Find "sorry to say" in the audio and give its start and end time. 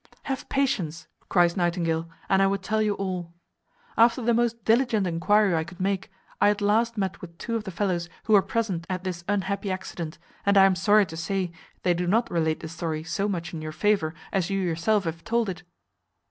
10.75-11.51